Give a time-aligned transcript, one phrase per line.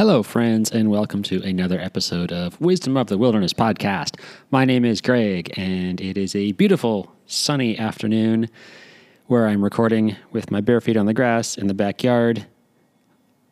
[0.00, 4.18] Hello, friends, and welcome to another episode of Wisdom of the Wilderness podcast.
[4.50, 8.48] My name is Greg, and it is a beautiful sunny afternoon
[9.26, 12.46] where I'm recording with my bare feet on the grass in the backyard.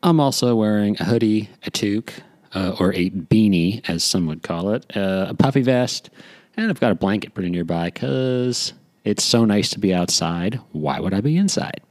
[0.03, 2.15] I'm also wearing a hoodie, a toque,
[2.55, 6.09] uh, or a beanie, as some would call it, uh, a puffy vest,
[6.57, 8.73] and I've got a blanket pretty nearby because
[9.05, 10.61] it's so nice to be outside.
[10.73, 11.83] Why would I be inside?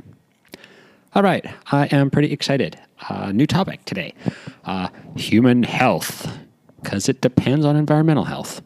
[1.18, 2.79] All right, I am pretty excited.
[3.09, 4.13] Uh, new topic today
[4.66, 6.31] uh, human health,
[6.84, 8.62] because it depends on environmental health.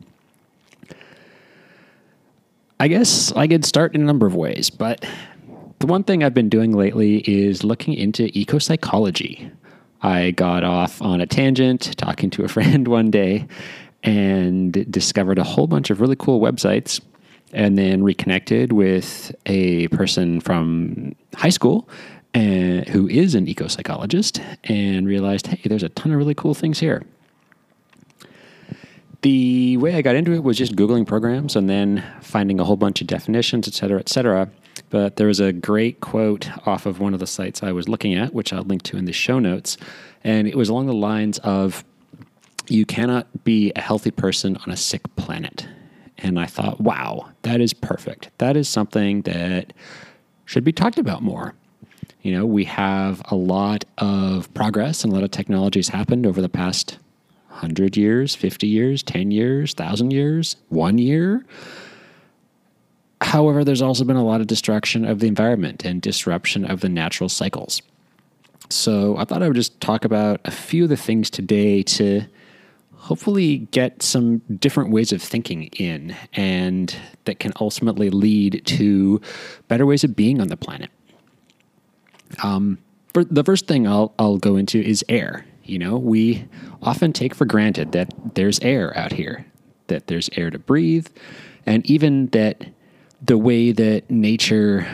[2.78, 5.06] I guess I could start in a number of ways, but
[5.80, 9.50] the one thing I've been doing lately is looking into eco psychology.
[10.02, 13.48] I got off on a tangent talking to a friend one day
[14.04, 17.00] and discovered a whole bunch of really cool websites
[17.54, 21.88] and then reconnected with a person from high school
[22.34, 26.54] and, who is an eco psychologist and realized, hey, there's a ton of really cool
[26.54, 27.04] things here.
[29.22, 32.76] The way I got into it was just Googling programs and then finding a whole
[32.76, 34.50] bunch of definitions, et cetera, et cetera.
[34.90, 38.16] But there was a great quote off of one of the sites I was looking
[38.16, 39.78] at, which I'll link to in the show notes.
[40.24, 41.84] And it was along the lines of
[42.68, 45.68] you cannot be a healthy person on a sick planet.
[46.18, 48.32] And I thought, wow, that is perfect.
[48.40, 49.74] That is something that
[50.46, 51.54] should be talked about more.
[52.22, 56.28] You know, we have a lot of progress and a lot of technology has happened
[56.28, 57.00] over the past
[57.50, 61.46] 100 years, 50 years, 10 years, 1,000 years, one year.
[63.22, 66.90] However, there's also been a lot of destruction of the environment and disruption of the
[66.90, 67.82] natural cycles.
[68.70, 72.24] So I thought I would just talk about a few of the things today to
[72.96, 79.20] hopefully get some different ways of thinking in and that can ultimately lead to
[79.68, 80.90] better ways of being on the planet.
[82.44, 82.78] Um,
[83.14, 85.46] the first thing I'll, I'll go into is air.
[85.64, 86.48] You know, we
[86.82, 89.46] often take for granted that there's air out here,
[89.88, 91.08] that there's air to breathe,
[91.66, 92.66] and even that
[93.22, 94.88] the way that nature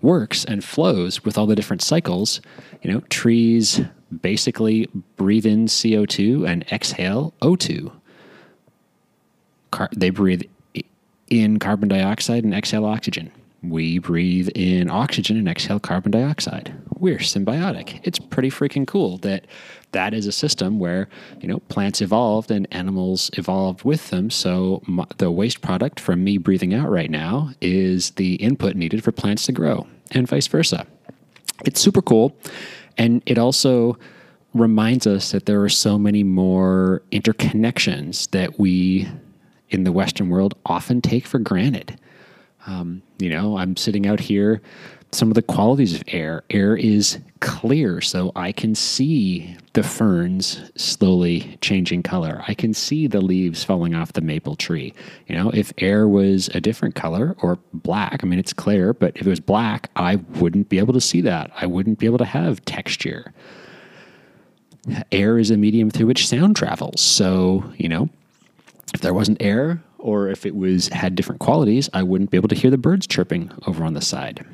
[0.00, 2.40] works and flows with all the different cycles,
[2.82, 3.80] you know, trees
[4.22, 7.90] basically breathe in CO2 and exhale O2.
[9.70, 10.42] Car- they breathe
[11.28, 13.32] in carbon dioxide and exhale oxygen.
[13.62, 16.74] We breathe in oxygen and exhale carbon dioxide.
[16.98, 18.00] We're symbiotic.
[18.04, 19.46] It's pretty freaking cool that
[19.92, 21.08] that is a system where,
[21.40, 24.30] you know, plants evolved and animals evolved with them.
[24.30, 29.04] So my, the waste product from me breathing out right now is the input needed
[29.04, 30.86] for plants to grow and vice versa.
[31.64, 32.36] It's super cool.
[32.98, 33.98] And it also
[34.52, 39.08] reminds us that there are so many more interconnections that we
[39.70, 41.98] in the Western world often take for granted.
[42.66, 44.62] Um, you know, I'm sitting out here.
[45.14, 50.72] Some of the qualities of air air is clear, so I can see the ferns
[50.74, 52.42] slowly changing color.
[52.48, 54.92] I can see the leaves falling off the maple tree.
[55.28, 59.16] You know, if air was a different color or black, I mean, it's clear, but
[59.16, 61.52] if it was black, I wouldn't be able to see that.
[61.54, 63.32] I wouldn't be able to have texture.
[65.12, 67.00] Air is a medium through which sound travels.
[67.00, 68.08] So, you know,
[68.92, 72.48] if there wasn't air, or if it was had different qualities, I wouldn't be able
[72.48, 74.44] to hear the birds chirping over on the side.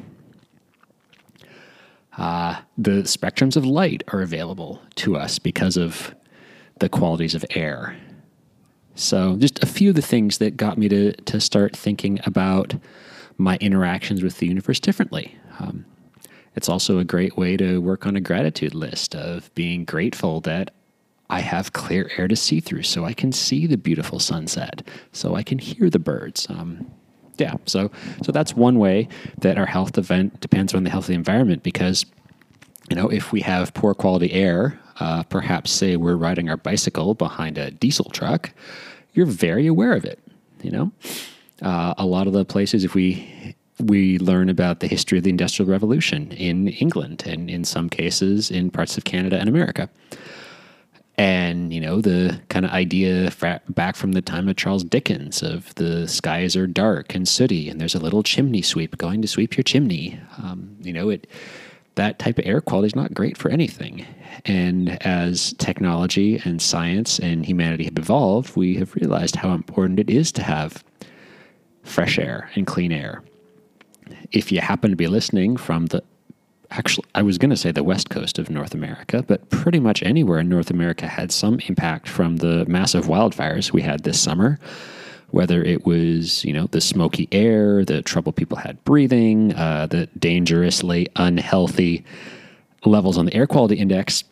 [2.20, 6.14] Uh, the spectrums of light are available to us because of
[6.78, 7.97] the qualities of air.
[8.94, 12.75] So, just a few of the things that got me to, to start thinking about
[13.38, 15.34] my interactions with the universe differently.
[15.60, 15.86] Um,
[16.54, 20.75] it's also a great way to work on a gratitude list of being grateful that
[21.30, 25.36] I have clear air to see through, so I can see the beautiful sunset, so
[25.36, 26.47] I can hear the birds.
[26.50, 26.91] Um,
[27.41, 27.91] yeah, so
[28.23, 29.09] so that's one way
[29.39, 32.05] that our health event depends on the healthy environment because
[32.89, 37.15] you know if we have poor quality air, uh, perhaps say we're riding our bicycle
[37.15, 38.53] behind a diesel truck,
[39.15, 40.19] you're very aware of it.
[40.62, 40.93] You know,
[41.62, 45.31] uh, a lot of the places if we we learn about the history of the
[45.31, 49.89] Industrial Revolution in England and in some cases in parts of Canada and America
[51.21, 55.43] and you know the kind of idea fra- back from the time of Charles Dickens
[55.43, 59.28] of the skies are dark and sooty, and there's a little chimney sweep going to
[59.28, 60.19] sweep your chimney.
[60.39, 61.27] Um, you know it
[61.97, 64.07] that type of air quality is not great for anything.
[64.47, 70.09] And as technology and science and humanity have evolved, we have realized how important it
[70.09, 70.83] is to have
[71.83, 73.22] fresh air and clean air.
[74.33, 76.03] If you happen to be listening from the
[76.71, 80.03] actually, I was going to say the west coast of North America, but pretty much
[80.03, 84.59] anywhere in North America had some impact from the massive wildfires we had this summer.
[85.31, 90.07] Whether it was, you know, the smoky air, the trouble people had breathing, uh, the
[90.19, 92.05] dangerously unhealthy
[92.84, 94.25] levels on the air quality index,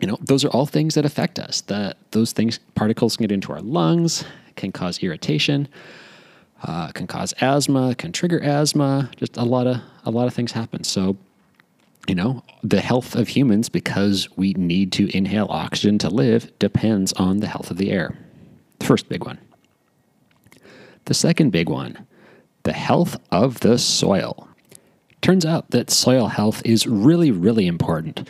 [0.00, 1.62] you know, those are all things that affect us.
[1.62, 4.24] That those things, particles can get into our lungs,
[4.56, 5.68] can cause irritation,
[6.62, 9.10] uh, can cause asthma, can trigger asthma.
[9.16, 10.84] Just a lot of a lot of things happen.
[10.84, 11.16] So,
[12.08, 17.12] you know, the health of humans, because we need to inhale oxygen to live, depends
[17.14, 18.16] on the health of the air.
[18.78, 19.38] The first big one.
[21.06, 22.06] The second big one,
[22.64, 24.48] the health of the soil.
[25.22, 28.28] Turns out that soil health is really, really important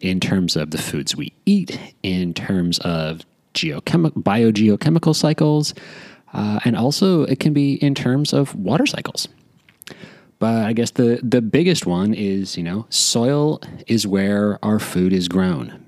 [0.00, 3.22] in terms of the foods we eat, in terms of
[3.54, 5.74] geochemi- biogeochemical cycles,
[6.32, 9.28] uh, and also it can be in terms of water cycles.
[10.38, 15.12] But I guess the, the biggest one is, you know, soil is where our food
[15.12, 15.84] is grown.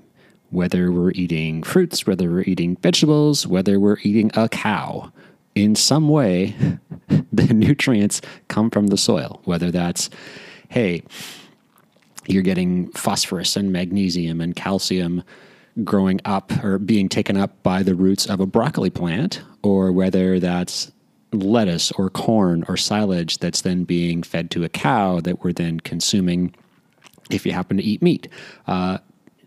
[0.49, 5.11] Whether we're eating fruits, whether we're eating vegetables, whether we're eating a cow,
[5.53, 6.55] in some way,
[7.31, 9.41] the nutrients come from the soil.
[9.43, 10.09] Whether that's,
[10.69, 11.03] hey,
[12.27, 15.23] you're getting phosphorus and magnesium and calcium
[15.83, 20.39] growing up or being taken up by the roots of a broccoli plant, or whether
[20.39, 20.91] that's
[21.31, 25.79] lettuce or corn or silage that's then being fed to a cow that we're then
[25.79, 26.53] consuming
[27.29, 28.27] if you happen to eat meat.
[28.67, 28.97] Uh,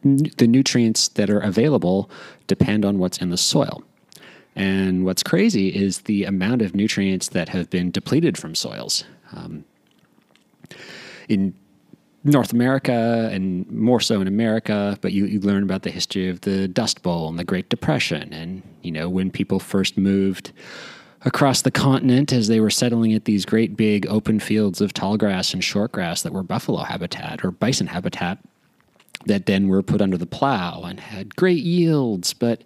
[0.04, 2.10] n- the nutrients that are available
[2.46, 3.82] depend on what's in the soil.
[4.54, 9.04] And what's crazy is the amount of nutrients that have been depleted from soils.
[9.32, 9.64] Um,
[11.28, 11.54] in
[12.24, 16.42] North America and more so in America, but you, you learn about the history of
[16.42, 18.32] the Dust Bowl and the Great Depression.
[18.32, 20.52] And, you know, when people first moved
[21.24, 25.16] across the continent as they were settling at these great big open fields of tall
[25.16, 28.38] grass and short grass that were buffalo habitat or bison habitat
[29.26, 32.62] that then were put under the plow and had great yields, but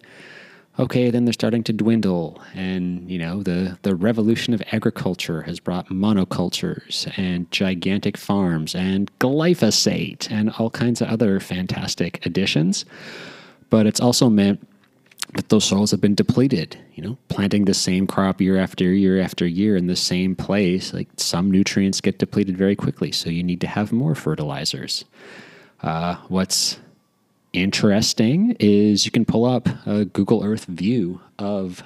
[0.79, 2.41] okay, then they're starting to dwindle.
[2.53, 9.11] And, you know, the, the revolution of agriculture has brought monocultures and gigantic farms and
[9.19, 12.85] glyphosate and all kinds of other fantastic additions.
[13.69, 14.65] But it's also meant
[15.33, 16.77] that those soils have been depleted.
[16.95, 20.93] You know, planting the same crop year after year after year in the same place,
[20.93, 23.11] like some nutrients get depleted very quickly.
[23.11, 25.05] So you need to have more fertilizers.
[25.81, 26.79] Uh, what's
[27.53, 31.83] interesting is you can pull up a Google Earth view of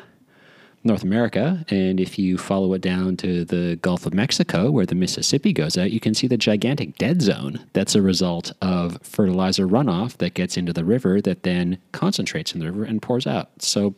[0.83, 4.95] North America, and if you follow it down to the Gulf of Mexico, where the
[4.95, 9.68] Mississippi goes out, you can see the gigantic dead zone that's a result of fertilizer
[9.68, 13.50] runoff that gets into the river that then concentrates in the river and pours out.
[13.62, 13.94] So,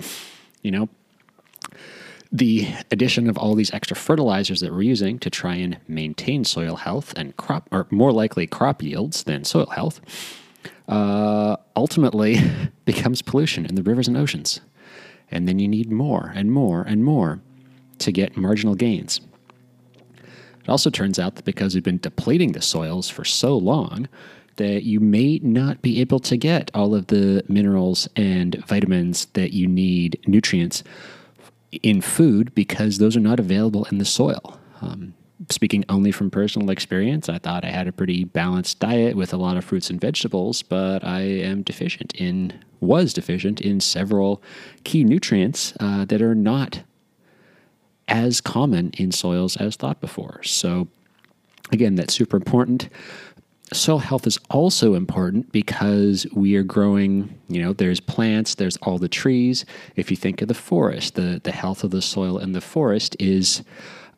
[0.62, 0.90] you know,
[2.34, 6.76] the addition of all these extra fertilizers that we're using to try and maintain soil
[6.76, 10.02] health and crop, or more likely crop yields than soil health,
[10.90, 12.42] uh, ultimately
[12.86, 14.60] becomes pollution in the rivers and oceans.
[15.34, 17.42] And then you need more and more and more
[18.00, 19.20] to get marginal gains.
[20.64, 24.08] It also turns out that because we've been depleting the soils for so long,
[24.58, 29.52] that you may not be able to get all of the minerals and vitamins that
[29.52, 30.84] you need, nutrients
[31.82, 34.60] in food, because those are not available in the soil.
[34.82, 35.16] Um,
[35.50, 39.38] speaking only from personal experience, I thought I had a pretty balanced diet with a
[39.38, 44.42] lot of fruits and vegetables, but I am deficient in, was deficient in several
[44.84, 46.84] key nutrients uh, that are not
[48.08, 50.44] as common in soils as thought before.
[50.44, 50.88] So,
[51.72, 52.90] again, that's super important.
[53.72, 59.00] Soil health is also important because we are growing, you know, there's plants, there's all
[59.00, 59.66] the trees.
[59.96, 63.16] If you think of the forest, the, the health of the soil in the forest
[63.20, 63.64] is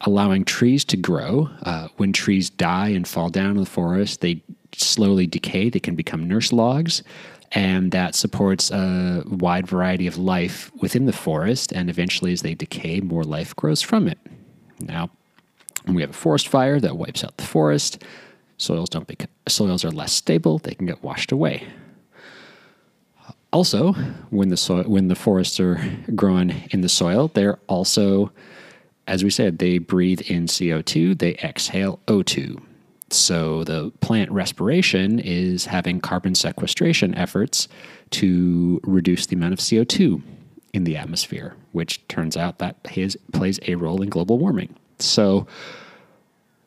[0.01, 1.49] allowing trees to grow.
[1.63, 4.41] Uh, when trees die and fall down in the forest, they
[4.73, 5.69] slowly decay.
[5.69, 7.03] They can become nurse logs,
[7.51, 11.71] and that supports a wide variety of life within the forest.
[11.71, 14.19] And eventually, as they decay, more life grows from it.
[14.79, 15.09] Now,
[15.85, 18.03] when we have a forest fire that wipes out the forest,
[18.57, 20.57] soils don't become, soils are less stable.
[20.57, 21.67] They can get washed away.
[23.53, 23.93] Also,
[24.31, 25.79] when the soil, when the forests are
[26.13, 28.31] growing in the soil, they're also
[29.07, 32.62] as we said, they breathe in CO2, they exhale O2.
[33.12, 37.67] So the plant respiration is having carbon sequestration efforts
[38.12, 40.21] to reduce the amount of CO2
[40.74, 44.75] in the atmosphere, which turns out that his, plays a role in global warming.
[45.00, 45.45] So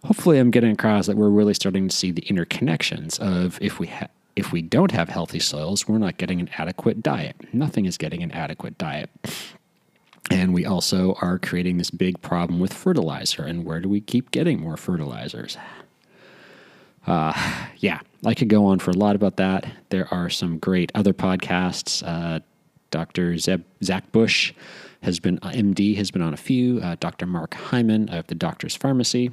[0.05, 3.91] hopefully I'm getting across that we're really starting to see the interconnections of if we
[4.37, 7.35] if we don't have healthy soils, we're not getting an adequate diet.
[7.53, 9.11] Nothing is getting an adequate diet.
[10.31, 13.43] And we also are creating this big problem with fertilizer.
[13.43, 15.57] And where do we keep getting more fertilizers?
[17.07, 17.33] Uh,
[17.79, 19.67] yeah, I could go on for a lot about that.
[19.89, 22.03] There are some great other podcasts.
[22.07, 22.41] Uh,
[22.91, 23.39] Dr.
[23.39, 24.53] Zeb, Zach Bush
[25.03, 26.81] has been, uh, MD, has been on a few.
[26.81, 27.27] Uh, Dr.
[27.27, 29.33] Mark Hyman of the Doctor's Farmacy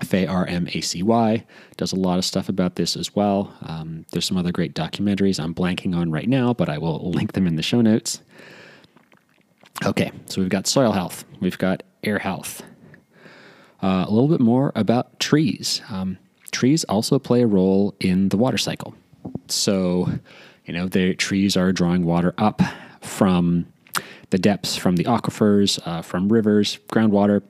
[0.00, 1.44] F A R M A C Y
[1.76, 3.54] does a lot of stuff about this as well.
[3.62, 7.32] Um, there's some other great documentaries I'm blanking on right now, but I will link
[7.32, 8.20] them in the show notes.
[9.84, 12.62] Okay, so we've got soil health, we've got air health.
[13.80, 15.80] Uh, a little bit more about trees.
[15.88, 16.18] Um,
[16.50, 18.94] trees also play a role in the water cycle.
[19.46, 20.08] So,
[20.64, 22.60] you know, the trees are drawing water up
[23.00, 23.66] from
[24.30, 27.42] the depths, from the aquifers, uh, from rivers, groundwater,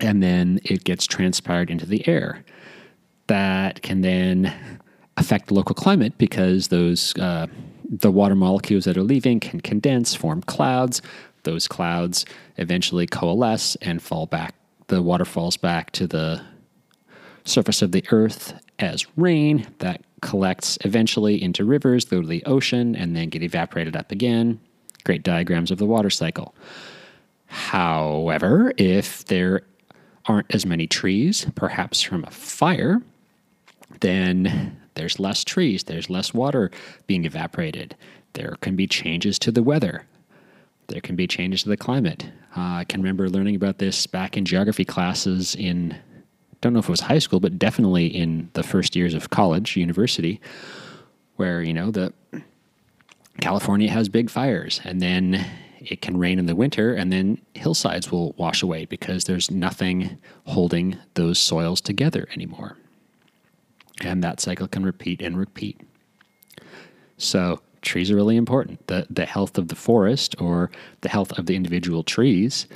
[0.00, 2.44] and then it gets transpired into the air.
[3.28, 4.52] That can then
[5.16, 7.46] affect local climate because those uh,
[7.88, 11.00] the water molecules that are leaving can condense, form clouds.
[11.44, 14.54] Those clouds eventually coalesce and fall back.
[14.88, 16.42] The water falls back to the
[17.44, 22.96] surface of the earth as rain that collects eventually into rivers, go to the ocean,
[22.96, 24.58] and then get evaporated up again.
[25.04, 26.54] Great diagrams of the water cycle.
[27.46, 29.62] However, if there
[30.26, 33.02] aren't as many trees, perhaps from a fire,
[34.00, 36.70] then there's less trees, there's less water
[37.06, 37.94] being evaporated.
[38.32, 40.06] There can be changes to the weather.
[40.88, 42.26] There can be changes to the climate.
[42.56, 45.96] Uh, I can remember learning about this back in geography classes in,
[46.60, 49.76] don't know if it was high school, but definitely in the first years of college,
[49.76, 50.40] university,
[51.36, 52.12] where, you know, the
[53.40, 55.44] California has big fires and then
[55.80, 60.18] it can rain in the winter and then hillsides will wash away because there's nothing
[60.46, 62.76] holding those soils together anymore.
[64.00, 65.80] And that cycle can repeat and repeat.
[67.16, 68.86] So, trees are really important.
[68.86, 70.70] The, the health of the forest or
[71.02, 72.66] the health of the individual trees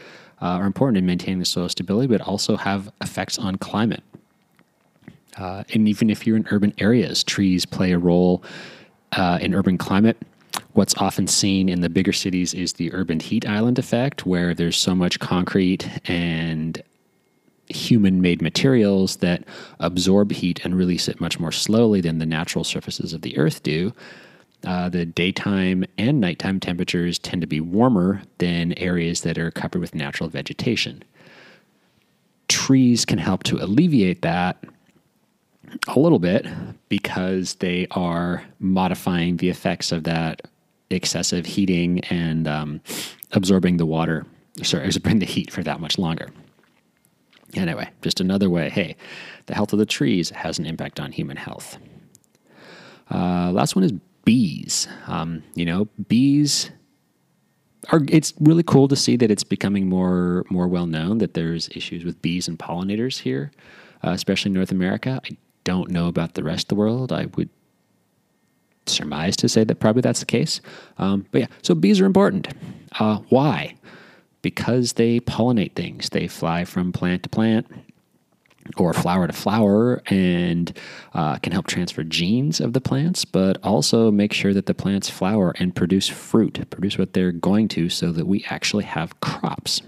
[0.41, 4.03] uh, are important in maintaining the soil stability, but also have effects on climate.
[5.37, 8.43] Uh, and even if you're in urban areas, trees play a role
[9.13, 10.17] uh, in urban climate
[10.73, 14.77] What's often seen in the bigger cities is the urban heat island effect, where there's
[14.77, 16.81] so much concrete and
[17.69, 19.45] human made materials that
[19.81, 23.63] absorb heat and release it much more slowly than the natural surfaces of the earth
[23.63, 23.93] do.
[24.65, 29.81] Uh, the daytime and nighttime temperatures tend to be warmer than areas that are covered
[29.81, 31.03] with natural vegetation.
[32.49, 34.65] Trees can help to alleviate that
[35.87, 36.47] a little bit
[36.89, 40.43] because they are modifying the effects of that
[40.91, 42.81] excessive heating and um,
[43.33, 44.27] absorbing the water,
[44.63, 46.31] sorry, absorbing the heat for that much longer.
[47.55, 48.97] Anyway, just another way hey,
[49.47, 51.79] the health of the trees has an impact on human health.
[53.11, 53.93] Uh, last one is
[54.29, 54.87] bees.
[55.07, 56.71] Um, you know, bees
[57.91, 61.71] are, it's really cool to see that it's becoming more more well known that there's
[61.71, 63.51] issues with bees and pollinators here,
[64.05, 65.19] uh, especially in North America.
[65.25, 67.11] I don't know about the rest of the world.
[67.11, 67.49] I would
[68.85, 70.61] surmise to say that probably that's the case.
[70.99, 72.49] Um, but yeah, so bees are important.
[72.99, 73.77] Uh, why?
[74.43, 76.11] Because they pollinate things.
[76.11, 77.67] They fly from plant to plant
[78.77, 80.77] or flower to flower and
[81.15, 85.09] uh, can help transfer genes of the plants, but also make sure that the plants
[85.09, 89.83] flower and produce fruit, produce what they're going to, so that we actually have crops.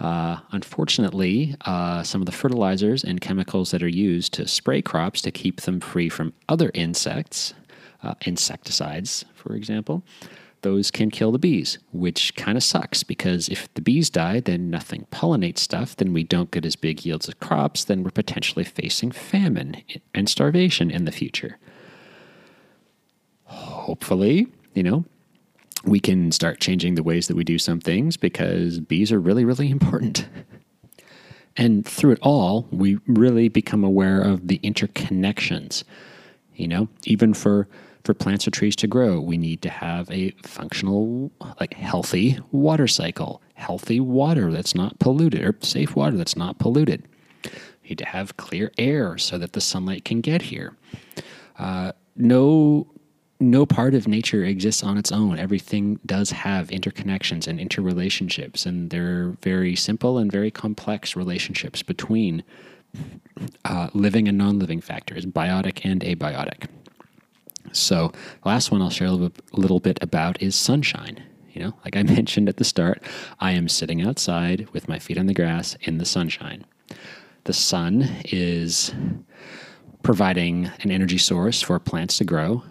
[0.00, 5.22] Uh, unfortunately, uh, some of the fertilizers and chemicals that are used to spray crops
[5.22, 7.54] to keep them free from other insects,
[8.02, 10.02] uh, insecticides, for example,
[10.64, 14.70] those can kill the bees, which kind of sucks because if the bees die, then
[14.70, 18.64] nothing pollinates stuff, then we don't get as big yields of crops, then we're potentially
[18.64, 19.76] facing famine
[20.14, 21.58] and starvation in the future.
[23.44, 25.04] Hopefully, you know,
[25.84, 29.44] we can start changing the ways that we do some things because bees are really,
[29.44, 30.26] really important.
[31.58, 35.84] And through it all, we really become aware of the interconnections.
[36.56, 37.68] You know, even for
[38.04, 42.86] for plants or trees to grow, we need to have a functional, like healthy water
[42.86, 47.08] cycle, healthy water that's not polluted, or safe water that's not polluted.
[47.82, 50.76] We need to have clear air so that the sunlight can get here.
[51.58, 52.88] Uh, no
[53.40, 55.38] no part of nature exists on its own.
[55.38, 62.44] Everything does have interconnections and interrelationships, and they're very simple and very complex relationships between
[63.64, 66.68] uh, living and non living factors, biotic and abiotic.
[67.72, 68.12] So,
[68.44, 71.22] last one I'll share a little, little bit about is sunshine.
[71.52, 73.02] You know, like I mentioned at the start,
[73.40, 76.64] I am sitting outside with my feet on the grass in the sunshine.
[77.44, 78.94] The sun is
[80.02, 82.62] providing an energy source for plants to grow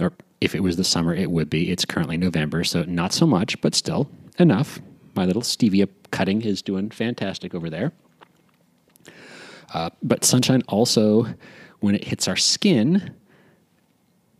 [0.00, 1.70] or if it was the summer, it would be.
[1.70, 4.80] It's currently November, so not so much, but still enough.
[5.14, 7.92] My little stevia cutting is doing fantastic over there.
[9.72, 11.26] Uh, but sunshine also,
[11.80, 13.14] when it hits our skin,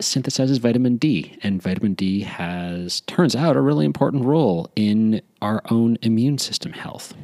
[0.04, 5.62] synthesizes vitamin D, and vitamin D has turns out a really important role in our
[5.70, 7.14] own immune system health.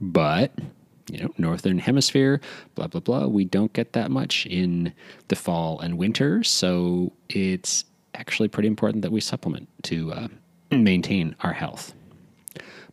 [0.00, 0.52] But
[1.10, 2.40] you know, northern hemisphere,
[2.74, 3.26] blah blah blah.
[3.26, 4.92] We don't get that much in
[5.28, 7.84] the fall and winter, so it's
[8.14, 10.28] actually pretty important that we supplement to uh,
[10.70, 11.94] maintain our health.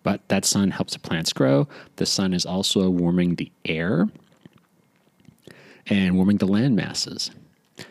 [0.03, 1.67] But that sun helps the plants grow.
[1.97, 4.07] The sun is also warming the air
[5.87, 7.31] and warming the land masses.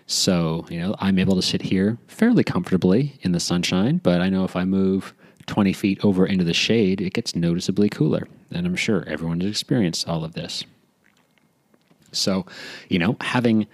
[0.06, 4.28] So, you know, I'm able to sit here fairly comfortably in the sunshine, but I
[4.28, 5.14] know if I move
[5.46, 8.28] 20 feet over into the shade, it gets noticeably cooler.
[8.52, 10.64] And I'm sure everyone has experienced all of this.
[12.12, 12.46] So,
[12.88, 13.66] you know, having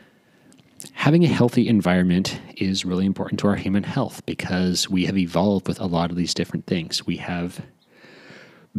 [0.92, 5.66] having a healthy environment is really important to our human health because we have evolved
[5.66, 7.06] with a lot of these different things.
[7.06, 7.64] We have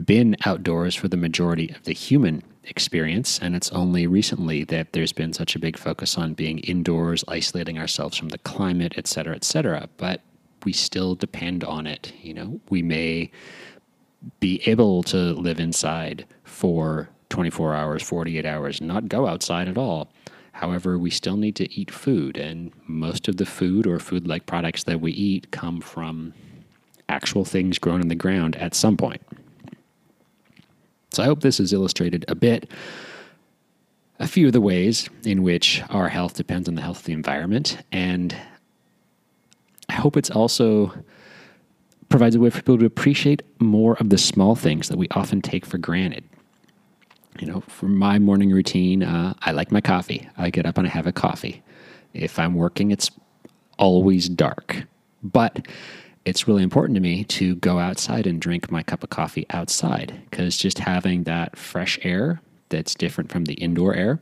[0.03, 5.13] been outdoors for the majority of the human experience, and it's only recently that there's
[5.13, 9.35] been such a big focus on being indoors, isolating ourselves from the climate, et cetera,
[9.35, 9.89] et cetera.
[9.97, 10.21] But
[10.63, 12.13] we still depend on it.
[12.21, 13.31] You know, we may
[14.39, 20.09] be able to live inside for 24 hours, 48 hours, not go outside at all.
[20.53, 24.45] However, we still need to eat food, and most of the food or food like
[24.45, 26.33] products that we eat come from
[27.09, 29.21] actual things grown in the ground at some point.
[31.15, 32.69] So I hope this has illustrated a bit
[34.19, 37.13] a few of the ways in which our health depends on the health of the
[37.13, 37.77] environment.
[37.91, 38.35] And
[39.89, 40.93] I hope it's also
[42.09, 45.41] provides a way for people to appreciate more of the small things that we often
[45.41, 46.23] take for granted.
[47.39, 50.29] You know, for my morning routine, uh, I like my coffee.
[50.37, 51.63] I get up and I have a coffee.
[52.13, 53.09] If I'm working, it's
[53.77, 54.85] always dark.
[55.23, 55.67] But
[56.25, 60.19] it's really important to me to go outside and drink my cup of coffee outside
[60.29, 64.21] because just having that fresh air that's different from the indoor air,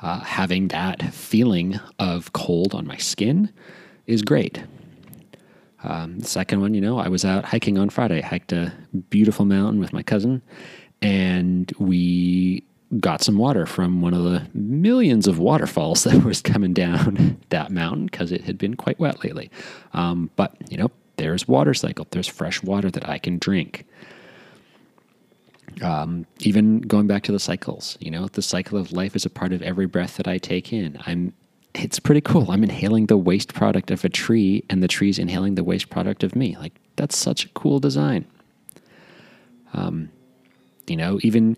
[0.00, 3.52] uh, having that feeling of cold on my skin
[4.06, 4.62] is great.
[5.84, 8.72] Um, second one, you know, I was out hiking on Friday, hiked a
[9.10, 10.42] beautiful mountain with my cousin,
[11.02, 12.64] and we
[12.98, 17.70] got some water from one of the millions of waterfalls that was coming down that
[17.70, 19.50] mountain because it had been quite wet lately.
[19.92, 23.86] Um, but, you know, there's water cycle, there's fresh water that I can drink.
[25.82, 29.30] Um, even going back to the cycles, you know, the cycle of life is a
[29.30, 30.98] part of every breath that I take in.
[31.06, 31.32] I'm,
[31.74, 32.50] it's pretty cool.
[32.50, 36.24] I'm inhaling the waste product of a tree, and the tree's inhaling the waste product
[36.24, 36.56] of me.
[36.58, 38.26] Like that's such a cool design.
[39.72, 40.10] Um,
[40.88, 41.56] you know, even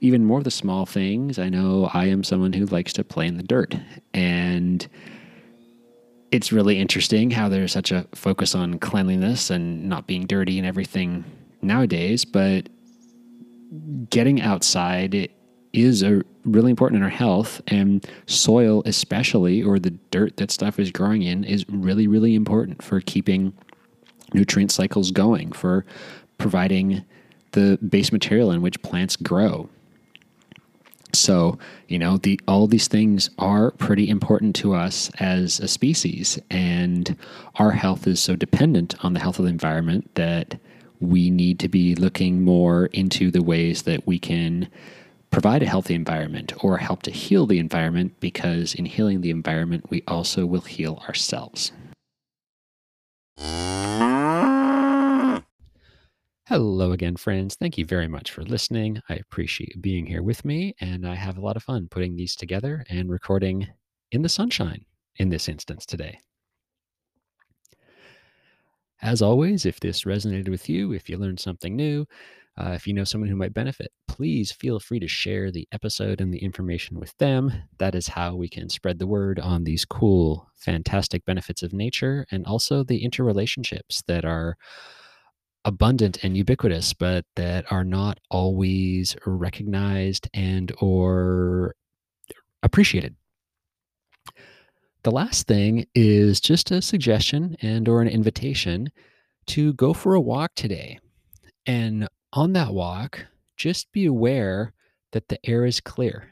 [0.00, 1.38] even more of the small things.
[1.38, 3.74] I know I am someone who likes to play in the dirt.
[4.14, 4.86] And
[6.30, 10.66] it's really interesting how there's such a focus on cleanliness and not being dirty and
[10.66, 11.24] everything
[11.60, 12.24] nowadays.
[12.24, 12.68] But
[14.08, 15.28] getting outside
[15.72, 20.80] is a really important in our health and soil especially or the dirt that stuff
[20.80, 23.52] is growing in is really really important for keeping
[24.34, 25.84] nutrient cycles going for
[26.38, 27.04] providing
[27.52, 29.68] the base material in which plants grow
[31.14, 36.38] so, you know, the all these things are pretty important to us as a species
[36.50, 37.16] and
[37.56, 40.58] our health is so dependent on the health of the environment that
[41.00, 44.68] we need to be looking more into the ways that we can
[45.30, 49.88] provide a healthy environment or help to heal the environment because in healing the environment
[49.88, 51.72] we also will heal ourselves.
[56.50, 57.54] Hello again, friends.
[57.54, 59.00] Thank you very much for listening.
[59.08, 62.34] I appreciate being here with me, and I have a lot of fun putting these
[62.34, 63.68] together and recording
[64.10, 64.84] in the sunshine
[65.14, 66.18] in this instance today.
[69.00, 72.04] As always, if this resonated with you, if you learned something new,
[72.58, 76.20] uh, if you know someone who might benefit, please feel free to share the episode
[76.20, 77.52] and the information with them.
[77.78, 82.26] That is how we can spread the word on these cool, fantastic benefits of nature
[82.32, 84.56] and also the interrelationships that are
[85.64, 91.74] abundant and ubiquitous but that are not always recognized and or
[92.62, 93.14] appreciated.
[95.02, 98.90] The last thing is just a suggestion and or an invitation
[99.46, 100.98] to go for a walk today.
[101.66, 104.72] And on that walk just be aware
[105.12, 106.30] that the air is clear.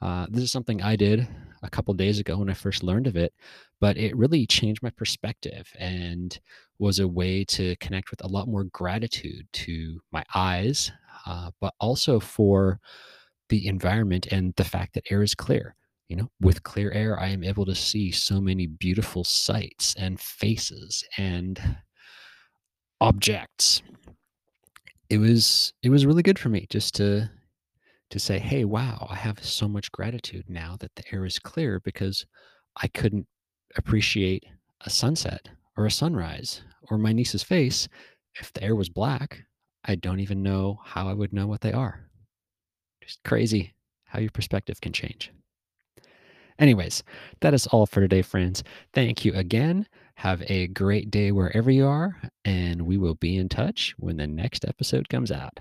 [0.00, 1.28] Uh, this is something i did
[1.62, 3.34] a couple days ago when i first learned of it
[3.80, 5.72] but it really changed my perspective.
[5.78, 6.38] And
[6.80, 10.90] was a way to connect with a lot more gratitude to my eyes,
[11.26, 12.80] uh, but also for
[13.50, 15.76] the environment and the fact that air is clear.
[16.08, 20.18] You know, with clear air, I am able to see so many beautiful sights and
[20.18, 21.60] faces and
[23.00, 23.82] objects.
[25.08, 27.30] It was it was really good for me just to
[28.10, 31.78] to say, "Hey, wow, I have so much gratitude now that the air is clear
[31.80, 32.26] because
[32.76, 33.26] I couldn't
[33.76, 34.44] appreciate
[34.80, 35.48] a sunset
[35.80, 37.88] or a sunrise or my niece's face
[38.38, 39.44] if the air was black.
[39.84, 42.10] I don't even know how I would know what they are.
[43.02, 43.72] Just crazy
[44.04, 45.32] how your perspective can change.
[46.58, 47.02] Anyways,
[47.40, 48.62] that is all for today, friends.
[48.92, 49.86] Thank you again.
[50.16, 54.26] Have a great day wherever you are, and we will be in touch when the
[54.26, 55.60] next episode comes out.